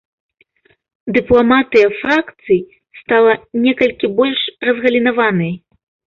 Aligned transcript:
Дыпламатыя 1.17 1.89
фракцый 1.99 2.61
стала 3.01 3.33
некалькі 3.67 4.11
больш 4.23 4.41
разгалінаванай. 4.69 5.55